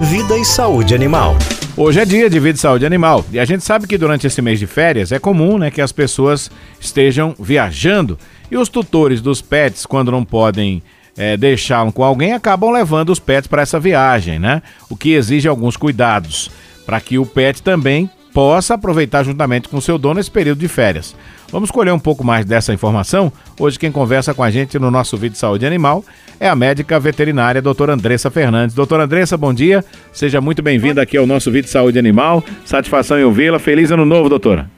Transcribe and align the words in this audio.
Vida 0.00 0.38
e 0.38 0.44
saúde 0.44 0.94
animal. 0.94 1.36
Hoje 1.76 1.98
é 1.98 2.04
dia 2.04 2.30
de 2.30 2.38
vida 2.38 2.56
e 2.56 2.60
saúde 2.60 2.86
animal 2.86 3.24
e 3.32 3.38
a 3.40 3.44
gente 3.44 3.64
sabe 3.64 3.84
que 3.88 3.98
durante 3.98 4.28
esse 4.28 4.40
mês 4.40 4.60
de 4.60 4.66
férias 4.66 5.10
é 5.10 5.18
comum, 5.18 5.58
né, 5.58 5.72
que 5.72 5.80
as 5.80 5.90
pessoas 5.90 6.48
estejam 6.80 7.34
viajando 7.36 8.16
e 8.48 8.56
os 8.56 8.68
tutores 8.68 9.20
dos 9.20 9.42
pets, 9.42 9.84
quando 9.84 10.12
não 10.12 10.24
podem 10.24 10.84
é, 11.16 11.36
deixá-lo 11.36 11.92
com 11.92 12.04
alguém, 12.04 12.32
acabam 12.32 12.70
levando 12.70 13.10
os 13.10 13.18
pets 13.18 13.48
para 13.48 13.62
essa 13.62 13.80
viagem, 13.80 14.38
né? 14.38 14.62
O 14.88 14.96
que 14.96 15.14
exige 15.14 15.48
alguns 15.48 15.76
cuidados 15.76 16.48
para 16.86 17.00
que 17.00 17.18
o 17.18 17.26
pet 17.26 17.60
também 17.60 18.08
possa 18.38 18.74
aproveitar 18.74 19.24
juntamente 19.24 19.68
com 19.68 19.80
seu 19.80 19.98
dono 19.98 20.20
esse 20.20 20.30
período 20.30 20.60
de 20.60 20.68
férias. 20.68 21.12
Vamos 21.50 21.72
colher 21.72 21.92
um 21.92 21.98
pouco 21.98 22.22
mais 22.22 22.46
dessa 22.46 22.72
informação. 22.72 23.32
Hoje 23.58 23.76
quem 23.76 23.90
conversa 23.90 24.32
com 24.32 24.44
a 24.44 24.48
gente 24.48 24.78
no 24.78 24.92
nosso 24.92 25.16
vídeo 25.16 25.32
de 25.32 25.38
saúde 25.38 25.66
animal 25.66 26.04
é 26.38 26.48
a 26.48 26.54
médica 26.54 27.00
veterinária 27.00 27.60
doutora 27.60 27.94
Andressa 27.94 28.30
Fernandes. 28.30 28.76
Doutora 28.76 29.06
Andressa, 29.06 29.36
bom 29.36 29.52
dia. 29.52 29.84
Seja 30.12 30.40
muito 30.40 30.62
bem-vinda 30.62 31.02
aqui 31.02 31.16
ao 31.16 31.26
nosso 31.26 31.50
vídeo 31.50 31.64
de 31.64 31.72
saúde 31.72 31.98
animal. 31.98 32.44
Satisfação 32.64 33.18
em 33.18 33.24
ouvi-la. 33.24 33.58
Feliz 33.58 33.90
ano 33.90 34.04
novo, 34.04 34.28
doutora. 34.28 34.77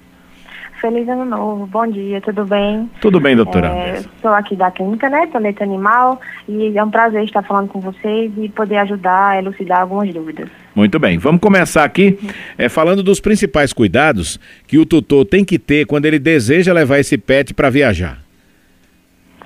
Feliz 0.80 1.07
ano 1.11 1.27
novo, 1.27 1.66
bom 1.66 1.87
dia, 1.87 2.23
tudo 2.23 2.47
bem? 2.47 2.88
Tudo 3.02 3.21
bem, 3.21 3.37
doutora. 3.37 3.69
É, 3.69 4.02
sou 4.23 4.30
aqui 4.30 4.57
da 4.57 4.71
clínica, 4.71 5.11
né, 5.11 5.27
Planeta 5.27 5.62
Animal, 5.62 6.19
e 6.48 6.77
é 6.77 6.83
um 6.83 6.91
prazer 6.91 7.23
estar 7.25 7.43
falando 7.43 7.69
com 7.69 7.80
vocês 7.80 8.33
e 8.38 8.48
poder 8.48 8.79
ajudar 8.79 9.33
a 9.33 9.38
elucidar 9.38 9.83
algumas 9.83 10.12
dúvidas. 10.12 10.48
Muito 10.74 10.98
bem, 10.98 11.19
vamos 11.19 11.43
começar 11.43 11.85
aqui 11.85 12.19
é, 12.57 12.71
falando 12.71 13.02
dos 13.02 13.21
principais 13.21 13.74
cuidados 13.74 14.41
que 14.66 14.79
o 14.79 14.87
tutor 14.87 15.27
tem 15.27 15.45
que 15.45 15.59
ter 15.59 15.85
quando 15.85 16.07
ele 16.07 16.19
deseja 16.19 16.73
levar 16.73 16.99
esse 16.99 17.19
pet 17.19 17.52
para 17.52 17.69
viajar. 17.69 18.30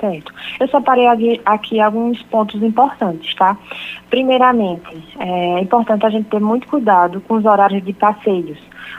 Certo. 0.00 0.32
Eu 0.60 0.68
separei 0.68 1.06
aqui, 1.44 1.80
alguns 1.80 2.22
pontos 2.24 2.62
importantes, 2.62 3.34
tá? 3.34 3.56
Primeiramente, 4.10 5.02
é 5.18 5.60
importante 5.60 6.04
a 6.04 6.10
gente 6.10 6.28
ter 6.28 6.40
muito 6.40 6.66
cuidado 6.66 7.20
com 7.22 7.34
os 7.34 7.44
horários 7.44 7.82
de 7.84 7.92
passeios. 7.92 8.58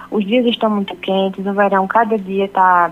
Os 0.10 0.26
dias 0.26 0.46
estão 0.46 0.70
muito 0.70 0.96
quentes, 0.96 1.46
o 1.46 1.54
verão 1.54 1.88
cada 1.88 2.18
dia 2.18 2.46
está 2.46 2.92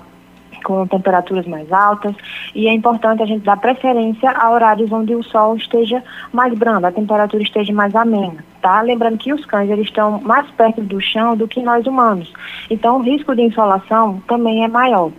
com 0.63 0.87
temperaturas 0.87 1.45
mais 1.45 1.71
altas 1.71 2.15
e 2.55 2.67
é 2.67 2.73
importante 2.73 3.21
a 3.21 3.25
gente 3.25 3.43
dar 3.43 3.57
preferência 3.57 4.31
a 4.31 4.49
horários 4.49 4.91
onde 4.91 5.13
o 5.13 5.23
sol 5.23 5.55
esteja 5.57 6.01
mais 6.31 6.57
brando, 6.57 6.87
a 6.87 6.91
temperatura 6.91 7.43
esteja 7.43 7.73
mais 7.73 7.93
amena, 7.95 8.43
tá? 8.61 8.81
Lembrando 8.81 9.17
que 9.17 9.33
os 9.33 9.45
cães 9.45 9.69
eles 9.69 9.87
estão 9.87 10.21
mais 10.21 10.49
perto 10.51 10.81
do 10.81 11.01
chão 11.01 11.35
do 11.35 11.47
que 11.47 11.61
nós 11.61 11.85
humanos, 11.85 12.31
então 12.69 12.97
o 12.97 13.01
risco 13.01 13.35
de 13.35 13.41
insolação 13.41 14.23
também 14.27 14.63
é 14.63 14.67
maior. 14.67 15.11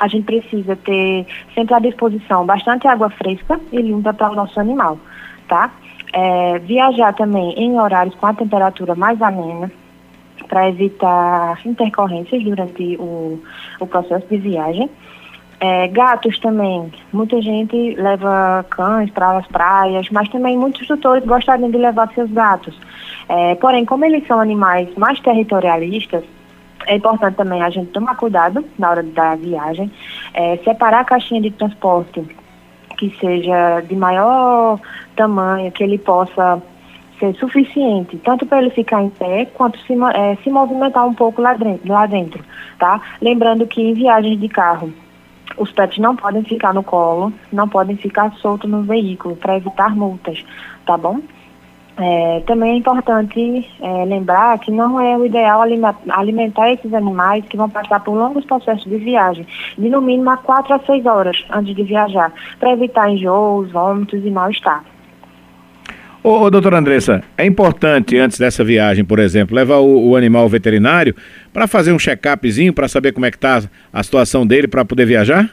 A 0.00 0.08
gente 0.08 0.24
precisa 0.24 0.74
ter 0.76 1.26
sempre 1.54 1.74
à 1.74 1.78
disposição 1.78 2.46
bastante 2.46 2.88
água 2.88 3.10
fresca 3.10 3.60
e 3.70 3.82
limpa 3.82 4.14
para 4.14 4.30
o 4.30 4.34
nosso 4.34 4.58
animal, 4.58 4.98
tá? 5.46 5.70
É, 6.10 6.58
viajar 6.60 7.12
também 7.12 7.52
em 7.52 7.78
horários 7.78 8.14
com 8.14 8.26
a 8.26 8.32
temperatura 8.32 8.94
mais 8.94 9.20
amena, 9.20 9.70
para 10.48 10.70
evitar 10.70 11.60
intercorrências 11.66 12.42
durante 12.42 12.96
o, 12.96 13.38
o 13.78 13.86
processo 13.86 14.26
de 14.26 14.38
viagem. 14.38 14.88
É, 15.60 15.86
gatos 15.88 16.38
também, 16.38 16.90
muita 17.12 17.40
gente 17.42 17.94
leva 17.96 18.64
cães 18.70 19.10
para 19.10 19.36
as 19.36 19.46
praias, 19.48 20.08
mas 20.10 20.30
também 20.30 20.56
muitos 20.56 20.86
tutores 20.86 21.22
gostariam 21.26 21.70
de 21.70 21.76
levar 21.76 22.10
seus 22.14 22.30
gatos. 22.30 22.74
É, 23.28 23.54
porém, 23.56 23.84
como 23.84 24.06
eles 24.06 24.26
são 24.26 24.40
animais 24.40 24.88
mais 24.96 25.20
territorialistas, 25.20 26.24
é 26.86 26.96
importante 26.96 27.36
também 27.36 27.62
a 27.62 27.70
gente 27.70 27.90
tomar 27.90 28.16
cuidado 28.16 28.64
na 28.78 28.90
hora 28.90 29.02
da 29.02 29.34
viagem, 29.34 29.90
é, 30.34 30.56
separar 30.58 31.00
a 31.00 31.04
caixinha 31.04 31.40
de 31.40 31.50
transporte 31.50 32.24
que 32.96 33.16
seja 33.18 33.80
de 33.80 33.96
maior 33.96 34.78
tamanho, 35.16 35.72
que 35.72 35.82
ele 35.82 35.98
possa 35.98 36.62
ser 37.18 37.34
suficiente, 37.36 38.16
tanto 38.18 38.46
para 38.46 38.58
ele 38.58 38.70
ficar 38.70 39.02
em 39.02 39.10
pé, 39.10 39.46
quanto 39.46 39.78
se, 39.80 39.94
é, 40.14 40.36
se 40.42 40.50
movimentar 40.50 41.06
um 41.06 41.14
pouco 41.14 41.40
lá 41.40 41.54
dentro, 41.54 41.88
lá 41.90 42.06
dentro, 42.06 42.42
tá? 42.78 43.00
Lembrando 43.20 43.66
que 43.66 43.80
em 43.80 43.94
viagens 43.94 44.40
de 44.40 44.48
carro, 44.48 44.92
os 45.58 45.70
pets 45.72 45.98
não 45.98 46.16
podem 46.16 46.42
ficar 46.42 46.72
no 46.72 46.82
colo, 46.82 47.32
não 47.52 47.68
podem 47.68 47.96
ficar 47.96 48.32
soltos 48.34 48.70
no 48.70 48.82
veículo, 48.82 49.36
para 49.36 49.56
evitar 49.56 49.94
multas, 49.94 50.44
tá 50.86 50.96
bom? 50.96 51.20
É, 52.02 52.40
também 52.46 52.72
é 52.72 52.76
importante 52.76 53.68
é, 53.78 54.04
lembrar 54.06 54.58
que 54.58 54.70
não 54.70 54.98
é 54.98 55.18
o 55.18 55.26
ideal 55.26 55.60
alimentar 55.60 56.72
esses 56.72 56.94
animais 56.94 57.44
que 57.44 57.58
vão 57.58 57.68
passar 57.68 58.00
por 58.00 58.14
longos 58.14 58.42
processos 58.46 58.88
de 58.88 58.96
viagem, 58.96 59.46
de 59.76 59.90
no 59.90 60.00
mínimo 60.00 60.30
a 60.30 60.38
4 60.38 60.72
a 60.72 60.78
6 60.78 61.04
horas 61.04 61.44
antes 61.50 61.76
de 61.76 61.82
viajar, 61.82 62.32
para 62.58 62.72
evitar 62.72 63.10
enjoos, 63.10 63.70
vômitos 63.70 64.24
e 64.24 64.30
mal-estar. 64.30 64.82
Ô, 66.24 66.40
ô, 66.40 66.50
doutora 66.50 66.78
Andressa, 66.78 67.22
é 67.36 67.44
importante 67.44 68.16
antes 68.16 68.38
dessa 68.38 68.64
viagem, 68.64 69.04
por 69.04 69.18
exemplo, 69.18 69.54
levar 69.54 69.80
o, 69.80 70.08
o 70.08 70.16
animal 70.16 70.48
veterinário 70.48 71.14
para 71.52 71.66
fazer 71.66 71.92
um 71.92 71.98
check-upzinho 71.98 72.72
para 72.72 72.88
saber 72.88 73.12
como 73.12 73.26
é 73.26 73.30
que 73.30 73.36
está 73.36 73.62
a 73.92 74.02
situação 74.02 74.46
dele 74.46 74.68
para 74.68 74.86
poder 74.86 75.04
viajar? 75.04 75.50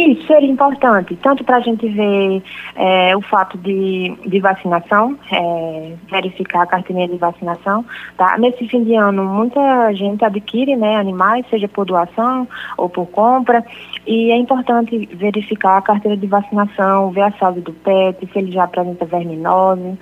Isso 0.00 0.26
seria 0.26 0.48
importante, 0.48 1.14
tanto 1.16 1.44
para 1.44 1.58
a 1.58 1.60
gente 1.60 1.86
ver 1.86 2.42
é, 2.74 3.14
o 3.14 3.20
fato 3.20 3.58
de, 3.58 4.16
de 4.26 4.40
vacinação, 4.40 5.14
é, 5.30 5.92
verificar 6.10 6.62
a 6.62 6.66
carteirinha 6.66 7.06
de 7.06 7.18
vacinação. 7.18 7.84
Tá? 8.16 8.38
Nesse 8.38 8.66
fim 8.66 8.82
de 8.82 8.94
ano, 8.94 9.22
muita 9.24 9.92
gente 9.92 10.24
adquire 10.24 10.74
né, 10.74 10.96
animais, 10.96 11.44
seja 11.50 11.68
por 11.68 11.84
doação 11.84 12.48
ou 12.78 12.88
por 12.88 13.06
compra, 13.08 13.62
e 14.06 14.30
é 14.30 14.36
importante 14.36 15.06
verificar 15.12 15.76
a 15.76 15.82
carteira 15.82 16.16
de 16.16 16.26
vacinação, 16.26 17.10
ver 17.10 17.22
a 17.22 17.32
saúde 17.32 17.60
do 17.60 17.72
pet, 17.74 18.26
se 18.32 18.38
ele 18.38 18.52
já 18.52 18.64
apresenta 18.64 19.04
verminose. 19.04 19.98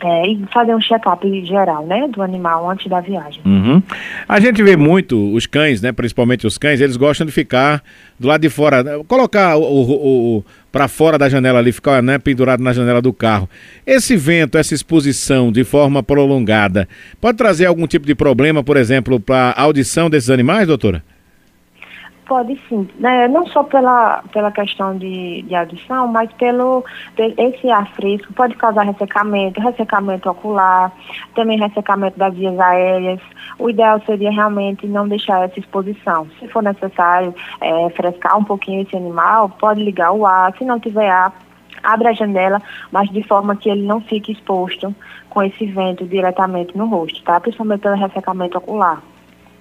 É, 0.00 0.28
e 0.28 0.46
fazer 0.52 0.74
um 0.74 0.80
check-up 0.80 1.44
geral, 1.44 1.84
né, 1.84 2.08
do 2.08 2.22
animal 2.22 2.70
antes 2.70 2.86
da 2.88 3.00
viagem. 3.00 3.40
Uhum. 3.44 3.82
A 4.28 4.38
gente 4.38 4.62
vê 4.62 4.76
muito 4.76 5.34
os 5.34 5.46
cães, 5.46 5.82
né, 5.82 5.90
principalmente 5.90 6.46
os 6.46 6.56
cães, 6.56 6.80
eles 6.80 6.96
gostam 6.96 7.26
de 7.26 7.32
ficar 7.32 7.82
do 8.18 8.28
lado 8.28 8.40
de 8.40 8.48
fora, 8.48 8.84
colocar 9.08 9.56
o, 9.56 9.62
o, 9.62 10.38
o 10.38 10.44
para 10.70 10.86
fora 10.86 11.18
da 11.18 11.28
janela 11.28 11.58
ali, 11.58 11.72
ficar 11.72 12.02
né, 12.02 12.18
pendurado 12.18 12.62
na 12.62 12.72
janela 12.72 13.02
do 13.02 13.12
carro. 13.12 13.48
Esse 13.86 14.16
vento, 14.16 14.56
essa 14.56 14.74
exposição 14.74 15.50
de 15.50 15.64
forma 15.64 16.02
prolongada, 16.02 16.88
pode 17.20 17.36
trazer 17.38 17.66
algum 17.66 17.86
tipo 17.86 18.06
de 18.06 18.14
problema, 18.14 18.62
por 18.62 18.76
exemplo, 18.76 19.18
para 19.18 19.50
a 19.56 19.62
audição 19.62 20.08
desses 20.08 20.30
animais, 20.30 20.66
doutora? 20.66 21.02
Pode 22.28 22.60
sim, 22.68 22.86
né? 22.98 23.26
não 23.26 23.46
só 23.46 23.62
pela, 23.64 24.22
pela 24.34 24.52
questão 24.52 24.94
de, 24.98 25.40
de 25.40 25.54
audição, 25.54 26.06
mas 26.08 26.30
pelo 26.34 26.84
esse 27.16 27.70
ar 27.70 27.90
fresco 27.94 28.30
pode 28.34 28.54
causar 28.54 28.82
ressecamento, 28.82 29.58
ressecamento 29.58 30.28
ocular, 30.28 30.92
também 31.34 31.58
ressecamento 31.58 32.18
das 32.18 32.34
vias 32.34 32.60
aéreas. 32.60 33.18
O 33.58 33.70
ideal 33.70 33.98
seria 34.04 34.30
realmente 34.30 34.86
não 34.86 35.08
deixar 35.08 35.42
essa 35.42 35.58
exposição. 35.58 36.28
Se 36.38 36.46
for 36.48 36.62
necessário 36.62 37.34
é, 37.62 37.88
frescar 37.96 38.36
um 38.36 38.44
pouquinho 38.44 38.82
esse 38.82 38.94
animal, 38.94 39.48
pode 39.58 39.82
ligar 39.82 40.12
o 40.12 40.26
ar. 40.26 40.54
Se 40.58 40.66
não 40.66 40.78
tiver 40.78 41.08
ar, 41.08 41.32
abre 41.82 42.08
a 42.08 42.12
janela, 42.12 42.60
mas 42.92 43.08
de 43.08 43.22
forma 43.22 43.56
que 43.56 43.70
ele 43.70 43.86
não 43.86 44.02
fique 44.02 44.32
exposto 44.32 44.94
com 45.30 45.42
esse 45.42 45.64
vento 45.64 46.04
diretamente 46.04 46.76
no 46.76 46.88
rosto, 46.88 47.22
tá? 47.22 47.40
Principalmente 47.40 47.80
pelo 47.80 47.96
ressecamento 47.96 48.58
ocular 48.58 49.02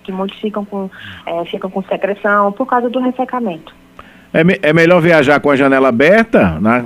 que 0.07 0.11
muitos 0.13 0.39
ficam 0.39 0.63
com, 0.63 0.89
é, 1.25 1.45
ficam 1.45 1.69
com 1.69 1.83
secreção 1.83 2.51
por 2.53 2.65
causa 2.65 2.89
do 2.89 2.99
ressecamento. 2.99 3.75
É, 4.33 4.43
me, 4.43 4.57
é 4.61 4.71
melhor 4.71 5.01
viajar 5.01 5.39
com 5.41 5.51
a 5.51 5.55
janela 5.55 5.89
aberta, 5.89 6.57
né, 6.61 6.85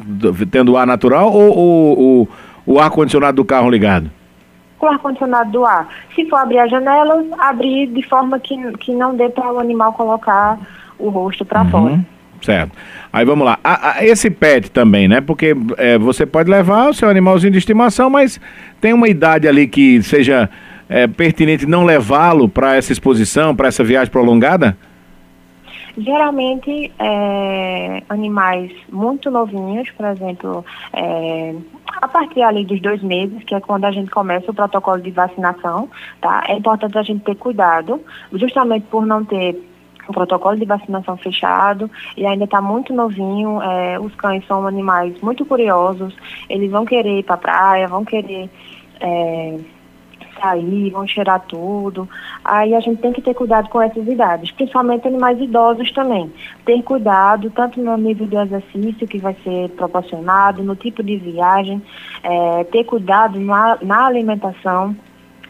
tendo 0.52 0.76
ar 0.76 0.88
natural, 0.88 1.32
ou, 1.32 1.56
ou, 1.56 2.00
ou 2.00 2.30
o 2.66 2.80
ar-condicionado 2.80 3.38
do 3.38 3.46
carro 3.46 3.70
ligado? 3.70 4.10
Com 4.80 4.88
o 4.88 4.90
ar-condicionado 4.90 5.52
do 5.52 5.64
ar. 5.64 5.88
Se 6.16 6.28
for 6.28 6.38
abrir 6.38 6.58
a 6.58 6.68
janela, 6.68 7.24
abrir 7.40 7.88
de 7.88 8.02
forma 8.08 8.40
que, 8.40 8.56
que 8.80 8.94
não 8.94 9.16
dê 9.16 9.30
para 9.30 9.52
o 9.54 9.60
animal 9.60 9.94
colocar 9.94 10.58
o 10.98 11.10
rosto 11.10 11.46
para 11.46 11.62
uhum. 11.62 11.70
fora. 11.70 12.00
Certo. 12.42 12.72
Aí 13.14 13.24
vamos 13.24 13.46
lá. 13.46 13.60
A, 13.64 13.98
a, 13.98 14.06
esse 14.06 14.32
pet 14.32 14.72
também, 14.72 15.08
né? 15.08 15.22
Porque 15.22 15.56
é, 15.78 15.98
você 16.00 16.26
pode 16.26 16.50
levar 16.50 16.90
o 16.90 16.94
seu 16.94 17.08
animalzinho 17.08 17.52
de 17.52 17.60
estimação, 17.60 18.10
mas 18.10 18.42
tem 18.80 18.94
uma 18.94 19.08
idade 19.08 19.48
ali 19.48 19.68
que 19.68 20.02
seja 20.02 20.50
é, 20.92 21.08
pertinente 21.08 21.66
não 21.66 21.86
levá-lo 21.86 22.50
para 22.50 22.76
essa 22.76 22.92
exposição, 22.92 23.56
para 23.56 23.70
essa 23.70 23.82
viagem 23.82 24.12
prolongada? 24.12 24.78
Geralmente, 25.98 26.92
é, 27.00 28.04
animais 28.10 28.72
muito 28.92 29.32
novinhos, 29.32 29.90
por 29.92 30.06
exemplo, 30.06 30.66
é, 30.94 31.56
a 32.02 32.08
partir 32.08 32.42
ali 32.42 32.66
dos 32.66 32.82
dois 32.82 33.02
meses, 33.02 33.42
que 33.44 33.56
é 33.56 33.62
quando 33.62 33.86
a 33.86 33.92
gente 33.92 34.12
começa 34.12 34.52
o 34.52 34.54
protocolo 34.54 35.02
de 35.02 35.12
vacinação, 35.12 35.90
tá? 36.20 36.44
É 36.48 36.56
importante 36.56 36.98
a 36.98 37.04
gente 37.04 37.24
ter 37.24 37.36
cuidado, 37.36 38.02
justamente 38.34 38.86
por 38.88 39.06
não 39.06 39.24
ter 39.24 39.58
um 40.10 40.14
protocolo 40.14 40.58
de 40.58 40.66
vacinação 40.66 41.16
fechado 41.16 41.90
e 42.18 42.26
ainda 42.26 42.44
está 42.44 42.62
muito 42.62 42.94
novinho. 42.94 43.62
É, 43.62 44.00
os 44.00 44.14
cães 44.16 44.46
são 44.46 44.68
animais 44.68 45.20
muito 45.22 45.46
curiosos, 45.46 46.14
eles 46.50 46.70
vão 46.70 46.86
querer 46.86 47.20
ir 47.20 47.24
para 47.24 47.36
a 47.36 47.38
praia, 47.38 47.88
vão 47.88 48.04
querer 48.04 48.50
é, 49.00 49.58
sair, 50.42 50.90
vão 50.90 51.08
cheirar 51.08 51.42
tudo. 51.48 52.10
Aí 52.44 52.74
a 52.74 52.80
gente 52.80 53.02
tem 53.02 53.14
que 53.14 53.22
ter 53.22 53.34
cuidado 53.34 53.70
com 53.70 53.82
essas 53.82 54.08
idades, 54.08 54.52
principalmente 54.52 55.08
animais 55.08 55.40
idosos 55.40 55.92
também. 55.92 56.32
Ter 56.66 56.82
cuidado 56.84 57.50
tanto 57.52 57.82
no 57.82 57.96
nível 57.98 58.28
de 58.28 58.36
exercício 58.36 59.08
que 59.08 59.20
vai 59.20 59.36
ser 59.44 59.70
proporcionado, 59.70 60.64
no 60.64 60.76
tipo 60.76 61.04
de 61.04 61.18
viagem, 61.18 61.82
é, 62.24 62.64
ter 62.66 62.84
cuidado 62.84 63.40
na, 63.40 63.78
na 63.82 64.06
alimentação. 64.06 64.96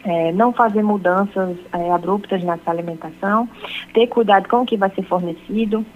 É, 0.04 0.32
não 0.32 0.52
fazer 0.52 0.82
mudanças 0.82 1.56
é, 1.72 1.92
abruptas 1.92 2.42
nessa 2.42 2.72
alimentação, 2.72 3.48
ter 3.94 4.08
cuidado 4.08 4.48
com 4.48 4.62
o 4.62 4.66
que 4.66 4.76
vai 4.76 4.90
ser 4.90 5.04
fornecido, 5.04 5.86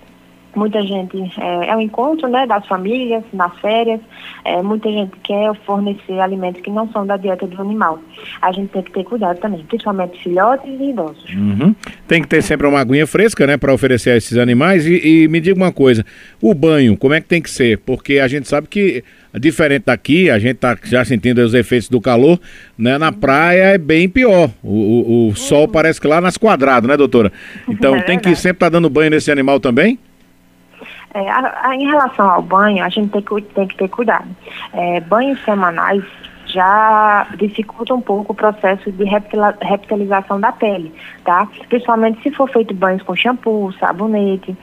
muita 0.57 0.83
gente 0.83 1.17
é, 1.39 1.69
é 1.69 1.77
um 1.77 1.81
encontro 1.81 2.29
né, 2.29 2.47
das 2.47 2.67
famílias 2.67 3.23
nas 3.33 3.57
férias, 3.61 4.01
é, 4.45 4.63
muita 4.63 4.91
gente 4.91 5.13
quer 5.23 5.55
fornecer 5.67 6.19
alimentos 6.19 6.63
que 6.63 6.71
não 6.71 6.91
são 6.91 7.07
da 7.07 7.17
dieta 7.17 7.47
do 7.47 7.61
animal. 7.61 8.01
A 8.41 8.51
gente 8.53 8.71
tem 8.71 8.83
que 8.83 8.93
ter 8.93 9.05
cuidado 9.05 9.39
também, 9.39 9.63
principalmente 9.65 10.23
filhotes 10.23 10.69
e 10.81 10.91
idosos. 10.91 11.25
Uhum. 11.35 11.75
Tem 12.09 12.23
que 12.23 12.29
ter 12.29 12.43
sempre 12.43 12.67
uma 12.67 12.81
aguinha 12.81 13.07
fresca, 13.07 13.47
né, 13.47 13.57
para 13.57 13.73
oferecer 13.73 14.11
a 14.11 14.17
esses 14.17 14.39
animais. 14.39 14.87
E, 14.87 15.25
e, 15.25 15.29
me 15.29 15.41
diga 15.41 15.57
uma 15.57 15.73
coisa, 15.73 16.05
o 16.41 16.55
banho, 16.55 16.97
como 16.97 17.15
é 17.15 17.21
que 17.21 17.27
tem 17.27 17.43
que 17.43 17.51
ser? 17.51 17.79
Porque 17.79 18.19
a 18.19 18.29
gente 18.29 18.49
sabe 18.49 18.69
que 18.69 19.05
diferente 19.39 19.85
daqui, 19.87 20.31
a 20.31 20.39
gente 20.39 20.57
tá 20.57 20.77
já 20.83 21.05
sentindo 21.05 21.43
os 21.43 21.55
efeitos 21.55 21.89
do 21.89 22.01
calor, 22.01 22.41
né? 22.79 22.97
Na 22.97 23.13
praia 23.13 23.75
é 23.75 23.79
bem 23.79 24.09
pior. 24.09 24.51
O, 24.63 24.71
o, 24.71 25.29
o 25.29 25.37
sol 25.37 25.63
uhum. 25.63 25.69
parece 25.69 26.01
que 26.01 26.07
lá 26.07 26.21
nas 26.21 26.37
quadradas, 26.37 26.89
né, 26.89 26.97
doutora? 26.97 27.31
Então 27.69 27.97
é 27.97 28.03
tem 28.03 28.19
que 28.19 28.35
sempre 28.35 28.57
estar 28.57 28.67
tá 28.67 28.71
dando 28.71 28.89
banho 28.89 29.11
nesse 29.11 29.31
animal 29.31 29.61
também? 29.61 29.99
É, 31.17 31.31
a, 31.31 31.71
a, 31.71 31.75
em 31.75 31.87
relação 31.87 32.29
ao 32.29 32.43
banho, 32.43 32.85
a 32.85 32.91
gente 32.91 33.09
tem 33.09 33.23
que, 33.23 33.41
tem 33.55 33.67
que 33.67 33.77
ter 33.77 33.89
cuidado. 33.89 34.29
É, 34.75 35.01
banhos 35.01 35.43
semanais 35.47 36.05
já 36.45 37.27
dificulta 37.39 37.95
um 37.95 38.03
pouco 38.03 38.33
o 38.33 38.37
processo 38.37 38.93
de 38.93 39.05
reptilização 39.05 40.39
da 40.39 40.53
pele, 40.53 40.93
tá? 41.25 41.49
Principalmente 41.71 42.23
se 42.23 42.31
for 42.33 42.51
feito 42.51 42.75
banhos 42.75 43.03
com 43.03 43.17
shampoo, 43.17 43.73
sabonete, 43.81 44.55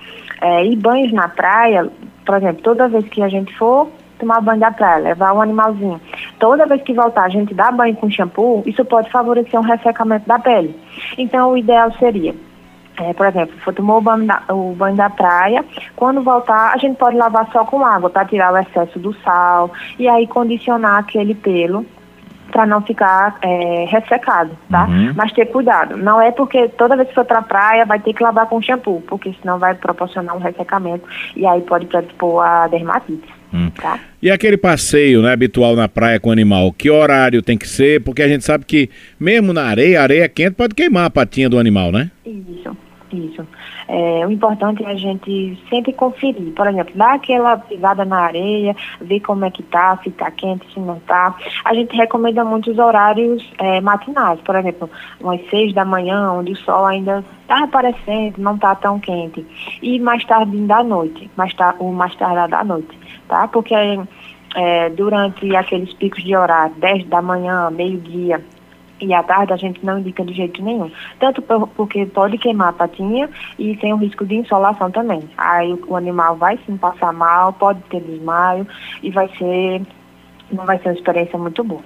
é, 0.42 0.64
e 0.64 0.76
banhos 0.76 1.12
na 1.12 1.28
praia, 1.28 1.90
por 2.24 2.38
exemplo, 2.38 2.62
toda 2.62 2.88
vez 2.88 3.04
que 3.10 3.24
a 3.24 3.30
gente 3.30 3.52
for 3.58 3.90
tomar 4.20 4.40
banho 4.40 4.60
da 4.60 4.70
praia, 4.70 5.02
levar 5.02 5.34
um 5.34 5.42
animalzinho, 5.42 6.00
toda 6.38 6.68
vez 6.68 6.84
que 6.84 6.94
voltar 6.94 7.24
a 7.24 7.30
gente 7.30 7.52
dá 7.56 7.72
banho 7.72 7.96
com 7.96 8.12
shampoo, 8.12 8.62
isso 8.68 8.86
pode 8.86 9.10
favorecer 9.10 9.60
um 9.60 9.64
ressecamento 9.64 10.28
da 10.28 10.38
pele. 10.38 10.80
Então, 11.18 11.52
o 11.52 11.58
ideal 11.58 11.92
seria 11.94 12.36
é, 12.98 13.14
por 13.14 13.26
exemplo, 13.26 13.58
for 13.60 13.74
tomou 13.74 13.98
o 13.98 14.02
banho, 14.02 14.26
da, 14.26 14.44
o 14.50 14.74
banho 14.76 14.96
da 14.96 15.10
praia, 15.10 15.66
quando 15.96 16.22
voltar, 16.22 16.74
a 16.74 16.78
gente 16.78 16.98
pode 16.98 17.18
lavar 17.18 17.50
só 17.52 17.66
com 17.66 17.84
água 17.86 18.10
para 18.10 18.26
tirar 18.26 18.54
o 18.54 18.58
excesso 18.58 19.00
do 19.00 19.14
sal 19.22 19.72
e 19.98 20.08
aí 20.08 20.28
condicionar 20.28 21.00
aquele 21.00 21.34
pelo 21.34 21.86
para 22.52 22.68
não 22.68 22.82
ficar 22.82 23.38
é, 23.42 23.86
ressecado, 23.90 24.52
tá? 24.70 24.86
Uhum. 24.86 25.12
Mas 25.16 25.32
ter 25.32 25.48
cuidado. 25.48 25.98
Não 25.98 26.22
é 26.22 26.32
porque 26.32 26.70
toda 26.70 26.96
vez 26.96 27.10
que 27.10 27.16
for 27.16 27.26
para 27.26 27.40
a 27.40 27.44
praia 27.44 27.84
vai 27.84 28.00
ter 28.00 28.14
que 28.14 28.22
lavar 28.22 28.46
com 28.46 28.62
shampoo, 28.62 29.02
porque 29.08 29.36
senão 29.42 29.58
vai 29.58 29.74
proporcionar 29.74 30.36
um 30.36 30.40
ressecamento 30.40 31.04
e 31.36 31.48
aí 31.48 31.62
pode 31.62 31.88
predispor 31.88 32.46
a 32.46 32.68
dermatite. 32.68 33.43
Hum. 33.54 33.70
Tá? 33.70 34.00
E 34.22 34.32
aquele 34.32 34.58
passeio 34.58 35.22
né, 35.22 35.32
habitual 35.32 35.76
na 35.76 35.88
praia 35.88 36.20
com 36.20 36.30
o 36.30 36.32
animal, 36.32 36.74
que 36.74 36.90
horário 36.90 37.42
tem 37.42 37.58
que 37.58 37.68
ser? 37.68 38.02
Porque 38.02 38.24
a 38.24 38.28
gente 38.28 38.44
sabe 38.44 38.66
que 38.66 38.90
mesmo 39.20 39.54
na 39.54 39.64
areia, 39.64 40.02
areia 40.02 40.28
quente 40.28 40.56
pode 40.56 40.74
queimar 40.74 41.06
a 41.06 41.10
patinha 41.10 41.50
do 41.50 41.60
animal, 41.60 41.92
né? 41.92 42.10
Isso. 42.26 42.76
É, 43.88 44.26
o 44.26 44.32
importante 44.32 44.84
é 44.84 44.88
a 44.88 44.96
gente 44.96 45.58
sempre 45.70 45.94
conferir. 45.94 46.54
Por 46.54 46.68
exemplo, 46.68 46.94
dar 46.96 47.16
aquela 47.16 47.58
pisada 47.58 48.06
na 48.06 48.20
areia, 48.20 48.76
ver 49.02 49.20
como 49.22 49.46
é 49.46 49.52
que 49.52 49.64
tá, 49.64 49.98
se 50.04 50.12
tá 50.12 50.32
quente, 50.32 50.72
se 50.74 50.80
não 50.80 51.00
tá. 51.02 51.36
A 51.66 51.74
gente 51.74 51.96
recomenda 51.96 52.44
muitos 52.44 52.78
horários 52.78 53.48
é, 53.58 53.82
matinais. 53.82 54.40
Por 54.42 54.56
exemplo, 54.56 54.90
umas 55.22 55.42
seis 55.50 55.74
da 55.74 55.86
manhã, 55.86 56.32
onde 56.32 56.54
o 56.54 56.58
sol 56.58 56.86
ainda 56.86 57.24
está 57.42 57.64
aparecendo, 57.64 58.38
não 58.38 58.56
está 58.56 58.76
tão 58.76 59.00
quente. 59.00 59.46
E 59.82 60.00
mais 60.00 60.24
tarde 60.26 60.58
da 60.66 60.84
noite, 60.84 61.30
mais 61.36 61.54
tar 61.54 61.76
o 61.80 61.92
mais 61.92 62.16
tarde 62.16 62.50
da 62.52 62.64
noite, 62.64 62.98
tá? 63.28 63.48
Porque 63.48 63.76
é, 64.56 64.90
durante 64.90 65.56
aqueles 65.56 65.94
picos 65.94 66.24
de 66.24 66.36
horário, 66.36 66.76
10 66.78 67.08
da 67.08 67.22
manhã, 67.22 67.70
meio-dia, 67.70 68.44
e 69.04 69.14
à 69.14 69.22
tarde 69.22 69.54
a 69.54 69.58
gente 69.58 69.86
não 69.86 70.00
indica 70.00 70.24
de 70.24 70.34
jeito 70.34 70.64
nenhum. 70.64 70.90
Tanto 71.20 71.42
porque 71.76 72.06
pode 72.06 72.38
queimar 72.38 72.70
a 72.70 72.74
patinha 72.74 73.30
e 73.60 73.76
tem 73.78 73.94
o 73.94 73.98
risco 73.98 74.26
de 74.26 74.36
insolação 74.36 74.90
também. 74.90 75.22
Aí 75.38 75.78
o 75.88 75.96
animal 75.96 76.36
vai 76.36 76.58
sim 76.66 76.78
passar 76.78 77.12
mal, 77.12 77.54
pode 77.54 77.82
ter 77.90 78.02
desmaio 78.02 78.66
e 79.02 79.12
vai 79.12 79.30
ser, 79.38 79.82
não 80.52 80.66
vai 80.66 80.78
ser 80.80 80.90
uma 80.90 80.96
experiência 80.96 81.38
muito 81.38 81.64
boa. 81.64 81.82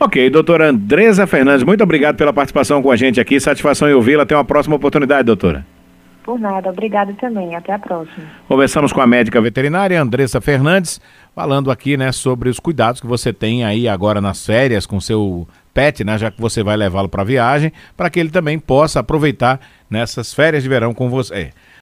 Ok, 0.00 0.28
doutora 0.30 0.70
Andresa 0.70 1.26
Fernandes, 1.28 1.62
muito 1.62 1.84
obrigado 1.84 2.16
pela 2.16 2.32
participação 2.32 2.82
com 2.82 2.90
a 2.90 2.96
gente 2.96 3.20
aqui. 3.20 3.38
Satisfação 3.38 3.88
em 3.88 3.94
ouvi-la. 3.94 4.24
Até 4.24 4.34
uma 4.34 4.44
próxima 4.44 4.74
oportunidade, 4.74 5.24
doutora. 5.24 5.64
Por 6.24 6.38
nada, 6.38 6.70
obrigado 6.70 7.14
também. 7.14 7.54
Até 7.54 7.72
a 7.72 7.78
próxima. 7.78 8.26
Conversamos 8.46 8.92
com 8.92 9.00
a 9.00 9.06
médica 9.06 9.40
veterinária 9.40 10.00
Andressa 10.00 10.40
Fernandes, 10.40 11.00
falando 11.34 11.70
aqui, 11.70 11.96
né, 11.96 12.12
sobre 12.12 12.48
os 12.48 12.60
cuidados 12.60 13.00
que 13.00 13.06
você 13.06 13.32
tem 13.32 13.64
aí 13.64 13.88
agora 13.88 14.20
nas 14.20 14.44
férias 14.46 14.86
com 14.86 15.00
seu 15.00 15.46
pet, 15.74 16.04
né, 16.04 16.18
já 16.18 16.30
que 16.30 16.40
você 16.40 16.62
vai 16.62 16.76
levá-lo 16.76 17.08
para 17.08 17.24
viagem, 17.24 17.72
para 17.96 18.08
que 18.10 18.20
ele 18.20 18.30
também 18.30 18.58
possa 18.58 19.00
aproveitar 19.00 19.60
nessas 19.90 20.32
férias 20.32 20.62
de 20.62 20.68
verão 20.68 20.94
com 20.94 21.08
você. 21.08 21.50